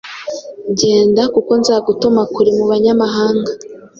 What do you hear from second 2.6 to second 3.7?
banyamahanga.”